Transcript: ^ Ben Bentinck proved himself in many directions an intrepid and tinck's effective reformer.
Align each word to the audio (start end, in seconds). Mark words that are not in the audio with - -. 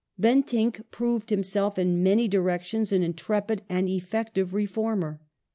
^ 0.01 0.03
Ben 0.17 0.41
Bentinck 0.41 0.83
proved 0.89 1.29
himself 1.29 1.77
in 1.77 2.01
many 2.01 2.27
directions 2.27 2.91
an 2.91 3.03
intrepid 3.03 3.61
and 3.69 3.87
tinck's 3.87 4.03
effective 4.03 4.51
reformer. 4.51 5.21